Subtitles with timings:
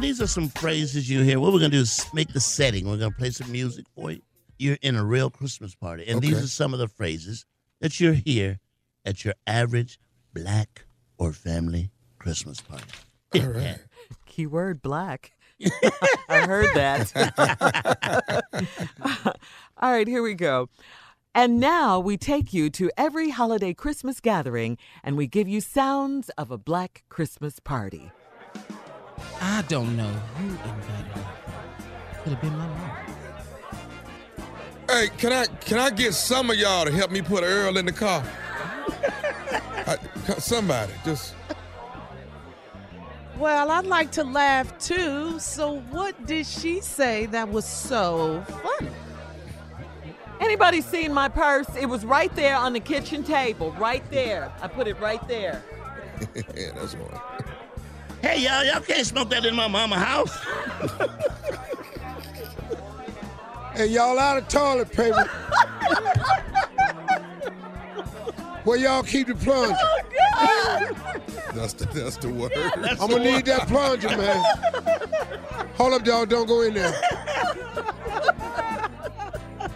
[0.00, 1.40] These are some phrases you hear.
[1.40, 2.88] What we're going to do is make the setting.
[2.88, 4.20] We're going to play some music for you.
[4.56, 6.06] You're in a real Christmas party.
[6.06, 7.46] And these are some of the phrases
[7.80, 8.60] that you're here
[9.04, 9.98] at your average
[10.32, 10.86] black
[11.18, 12.84] or family Christmas party.
[13.34, 13.78] All right.
[14.26, 15.32] Keyword black.
[16.28, 17.12] I heard that.
[19.78, 20.68] All right, here we go.
[21.34, 26.30] And now we take you to every holiday Christmas gathering and we give you sounds
[26.30, 28.12] of a black Christmas party.
[29.50, 31.26] I don't know who invited her.
[32.22, 32.90] Could have been my mom.
[34.90, 37.86] Hey, can I can I get some of y'all to help me put Earl in
[37.86, 38.22] the car?
[39.86, 39.96] I,
[40.38, 41.34] somebody, just
[43.38, 45.40] Well, I'd like to laugh too.
[45.40, 48.90] So, what did she say that was so funny?
[50.40, 51.74] Anybody seen my purse?
[51.74, 54.52] It was right there on the kitchen table, right there.
[54.60, 55.64] I put it right there.
[56.54, 57.18] yeah, that's one.
[58.22, 60.36] Hey, y'all, y'all can't smoke that in my mama house.
[63.74, 65.24] Hey, y'all out of toilet paper.
[68.64, 69.76] Where y'all keep the plunger?
[71.54, 72.52] That's the that's the word.
[73.00, 74.44] I'm gonna need that plunger, man.
[75.76, 76.28] Hold up, dog.
[76.28, 76.92] Don't go in there.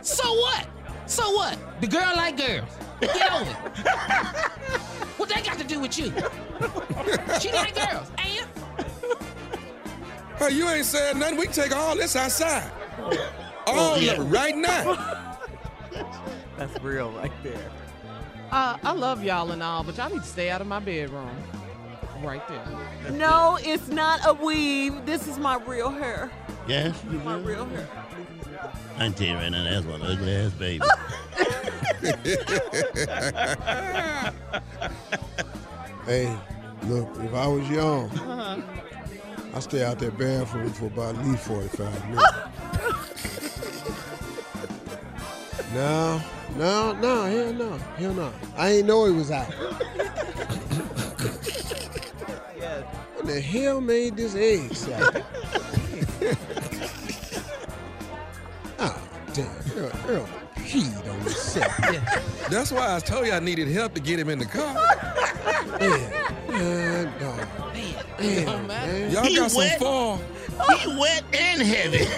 [0.02, 0.66] So what?
[1.06, 1.56] So what?
[1.80, 2.68] The girl like girls.
[3.00, 3.56] Get over it.
[5.16, 6.12] what that got to do with you?
[7.40, 8.21] She like girls, and
[10.42, 11.36] Hey, you ain't said nothing.
[11.36, 12.68] We can take all this outside.
[13.66, 14.12] All yeah.
[14.12, 15.38] of it right now.
[16.56, 17.70] That's real right there.
[18.50, 21.30] Uh, I love y'all and all, but y'all need to stay out of my bedroom.
[22.22, 22.64] Right there.
[23.12, 25.06] No, it's not a weave.
[25.06, 26.28] This is my real hair.
[26.66, 27.88] yes, you My real hair.
[28.96, 30.84] I can tell you right now, that's one ugly ass baby.
[36.04, 36.36] Hey,
[36.88, 38.10] look, if I was young,
[39.54, 42.22] I'd stay out that bathroom for about at least 45 minutes.
[45.74, 46.22] no,
[46.56, 48.32] no, no, hell no, hell no.
[48.56, 49.52] I ain't know he was out.
[53.22, 55.24] What the hell made this egg salad?
[58.80, 59.46] oh, damn,
[59.76, 61.72] Earl, Earl peed on himself.
[62.50, 64.74] That's why I told you I needed help to get him in the car.
[65.78, 66.10] Man,
[66.48, 67.41] man, dog.
[68.22, 69.10] Damn, man.
[69.10, 69.78] Y'all He got some wet.
[69.78, 70.20] fall.
[70.78, 72.06] He wet and heavy.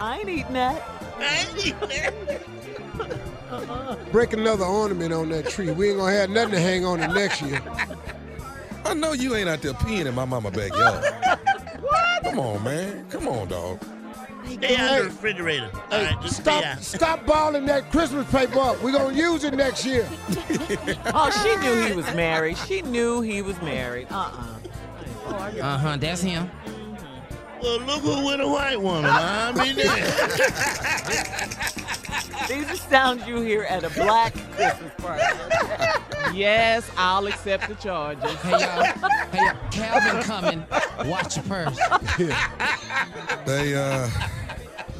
[0.00, 0.82] I ain't eating that.
[4.12, 5.70] Break another ornament on that tree.
[5.70, 7.60] We ain't gonna have nothing to hang on it next year.
[8.84, 11.04] I know you ain't out there peeing in my mama backyard.
[12.24, 13.06] Come on, man.
[13.10, 13.80] Come on, dog.
[14.52, 15.70] Stay out the refrigerator.
[15.90, 16.82] All right, just stay Stop, out.
[16.82, 18.82] stop balling that Christmas paper up.
[18.82, 20.08] We're gonna use it next year.
[21.16, 22.56] Oh, she knew he was married.
[22.58, 24.08] She knew he was married.
[24.10, 25.28] Uh-uh.
[25.28, 25.96] Uh huh.
[25.96, 26.50] That's him.
[27.62, 29.10] Well, look who with a white woman.
[29.10, 29.76] I mean,
[32.48, 35.22] These are sounds you hear at a black Christmas party.
[36.34, 38.34] Yes, I'll accept the charges.
[38.40, 38.82] Hey y'all.
[39.30, 39.70] Hey y'all.
[39.70, 40.64] Calvin coming.
[41.08, 41.78] Watch your purse.
[43.46, 44.08] They uh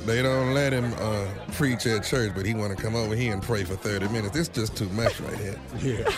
[0.04, 3.42] they don't let him uh preach at church, but he wanna come over here and
[3.42, 4.36] pray for 30 minutes.
[4.36, 5.58] It's just too much right here.
[5.80, 6.10] Yeah.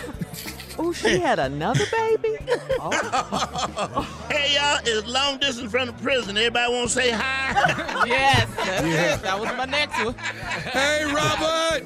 [0.78, 2.36] Oh, she had another baby?
[2.80, 6.36] Oh, hey, y'all, it's long distance from the prison.
[6.36, 8.04] Everybody want to say hi?
[8.06, 9.22] Yes, that's it.
[9.22, 10.14] That was my next one.
[10.14, 11.82] Hey Robert!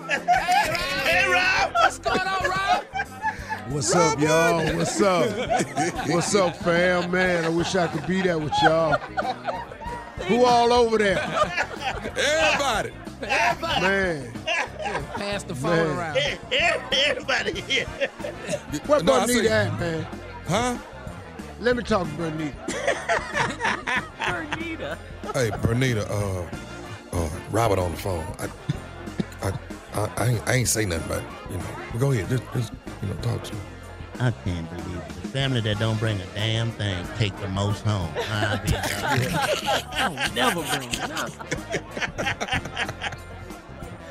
[1.07, 1.73] hey, Rob.
[1.75, 2.85] What's going on, Rob?
[3.71, 4.77] What's up, y'all?
[4.77, 5.31] What's up?
[6.09, 7.11] What's up, fam?
[7.11, 8.95] Man, I wish I could be there with y'all.
[10.27, 11.19] Who all over there?
[12.17, 12.93] Everybody!
[13.23, 13.81] Everybody.
[13.83, 14.33] Man,
[15.15, 15.97] Pass the phone Man.
[15.99, 16.19] around.
[16.93, 17.87] Everybody here.
[18.87, 20.07] where No, I Bernita see- at, man?
[20.49, 20.79] Huh?
[21.61, 22.53] Let me talk to Bernita.
[24.19, 24.99] Bernita.
[25.35, 28.25] Hey, Bernita, uh, uh, Robert on the phone.
[28.39, 28.49] I,
[29.47, 29.53] I,
[29.95, 31.23] I, I, ain't, I ain't say nothing but.
[31.51, 33.57] You know, go ahead, just, just, you know, talk to.
[34.19, 35.09] I can't believe it.
[35.23, 38.13] The family that don't bring a damn thing take the most home.
[38.17, 41.31] I be Never bring it up.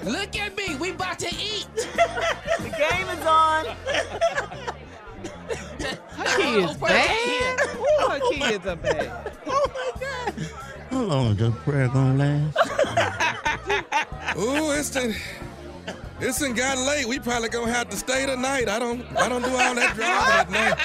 [0.04, 0.76] Look at me.
[0.78, 1.68] We about to eat.
[1.76, 3.66] The game is on.
[6.20, 7.60] Her kids oh, bad.
[7.78, 9.32] Ooh, her kids are bad.
[9.52, 10.34] Oh, my God.
[10.90, 12.58] How long is this prayer gonna last?
[14.38, 15.16] Ooh, it's the,
[16.22, 17.06] it's done got late.
[17.08, 18.68] We probably gonna have to stay tonight.
[18.70, 20.78] I don't, I don't do all that driving at night.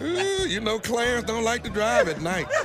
[0.02, 2.46] Ooh, you know, Clarence don't like to drive at night.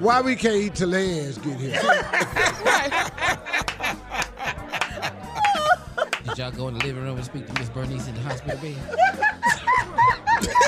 [0.00, 1.80] Why we can't eat till their ass get here?
[6.24, 8.58] Did y'all go in the living room and speak to Miss Bernice in the hospital
[8.58, 8.76] bed?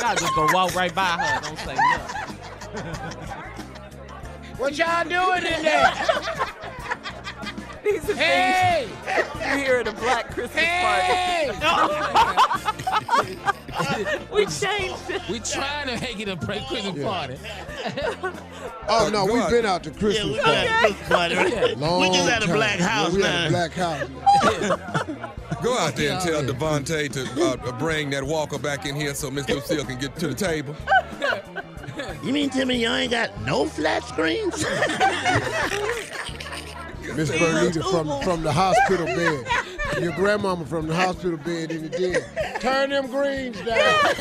[0.01, 1.41] Y'all just gonna walk right by her.
[1.41, 2.15] Don't say nothing.
[4.57, 5.93] What y'all doing in there?
[7.85, 8.89] These are Hey!
[9.05, 11.51] things you hear at a black Christmas Hey!
[11.61, 13.39] party.
[14.33, 15.21] we changed it.
[15.29, 17.37] We trying to make it a pre Christmas party.
[18.87, 20.67] Oh no, Go we've been out to Christmas we party.
[20.67, 21.79] got a Christmas party, right?
[21.79, 23.45] Long we just at a black house yeah, we now.
[23.45, 25.63] at a black house.
[25.63, 26.51] Go out there and tell Yeah.
[26.51, 27.23] Devontae to
[27.69, 30.77] uh, bring that walker back in here so Miss Lucille can get to the table.
[32.23, 34.55] You mean tell me y'all ain't got no flat screens?
[37.17, 39.47] Miss Bernita from from the hospital bed.
[40.03, 42.21] Your grandmama from the hospital bed in the den.
[42.61, 44.15] Turn them greens down.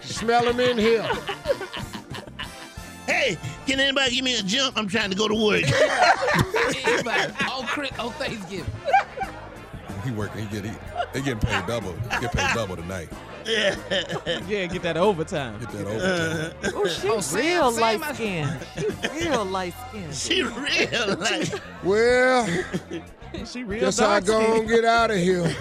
[0.00, 1.02] Smell them in here.
[3.06, 3.36] hey,
[3.66, 4.78] can anybody give me a jump?
[4.78, 5.64] I'm trying to go to work.
[6.86, 7.34] Anybody?
[7.42, 8.64] Oh, Chris, oh, Thanksgiving.
[10.04, 10.46] He working.
[10.46, 10.76] He get he,
[11.12, 11.94] they getting paid double.
[12.20, 13.08] Get paid double tonight.
[13.46, 13.76] Yeah,
[14.48, 15.60] yeah, get that overtime.
[15.60, 16.72] Get that overtime.
[16.74, 17.20] Oh, she Oh, real
[17.72, 18.58] Sam, light I- skinned.
[18.78, 20.12] She real light skin.
[20.14, 22.48] she real like Well,
[23.44, 24.60] She real guess I dark go skinned.
[24.60, 25.54] and get out of here.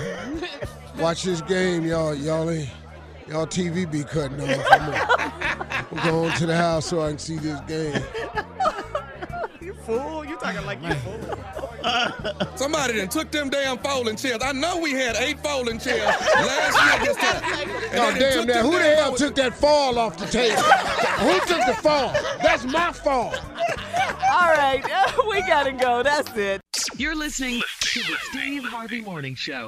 [0.98, 2.16] Watch this game, y'all.
[2.16, 2.70] Y'all ain't.
[3.28, 4.66] Y'all TV be cutting off.
[4.72, 8.02] I'm I'm going to the house so I can see this game.
[9.64, 10.26] You fool.
[10.26, 11.38] You talking like you fool.
[12.58, 14.40] Somebody done took them damn folding chairs.
[14.44, 17.70] I know we had eight folding chairs last year this time.
[17.92, 18.62] And Oh damn took that!
[18.66, 20.62] Who the hell fold- took that fall off the table?
[20.62, 22.14] Who took the fall?
[22.42, 23.34] That's my fall.
[24.32, 24.84] All right,
[25.30, 26.04] we gotta go.
[26.04, 26.62] That's it.
[26.98, 29.68] You're listening to the Steve Harvey Morning Show.